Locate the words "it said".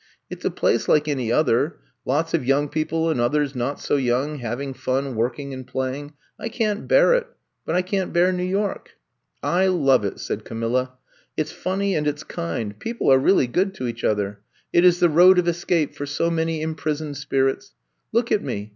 10.03-10.43